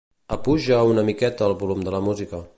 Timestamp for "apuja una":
0.35-1.03